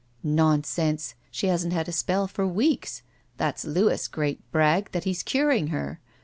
[0.23, 1.13] "Nonsense!
[1.29, 3.03] She hasn't had a spell for weeks.
[3.37, 5.99] That's Louis' great brag, that he's curing her.